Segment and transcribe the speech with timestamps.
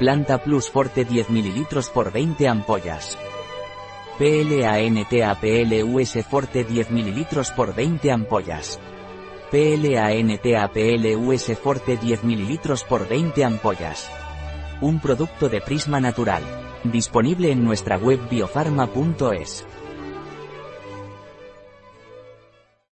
[0.00, 3.18] Planta Plus Forte 10 ml por 20 ampollas.
[4.16, 8.80] PLANTAPLUS Forte 10 ml por 20 ampollas.
[9.50, 12.58] PLANTAPLUS Forte 10 ml
[12.88, 14.10] por 20 ampollas.
[14.80, 16.44] Un producto de Prisma Natural.
[16.82, 19.66] Disponible en nuestra web biofarma.es.